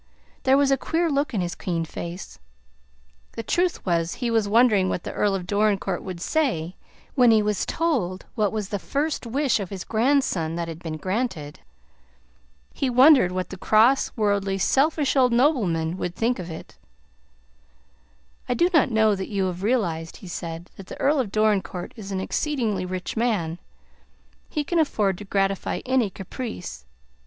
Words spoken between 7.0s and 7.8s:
when he was